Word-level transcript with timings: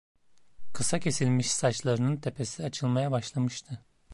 Kısa 0.73 0.99
kesilmiş 0.99 1.53
saçlarının 1.53 2.17
tepesi 2.17 2.63
açılmaya 2.65 3.11
başlamıştı. 3.11 3.85